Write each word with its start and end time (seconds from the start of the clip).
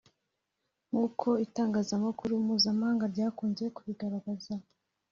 nk’uko 0.87 1.27
itangazamakuru 1.45 2.33
mpuzamahanga 2.45 3.03
ryakunze 3.13 3.63
kubigaragaza 3.75 4.53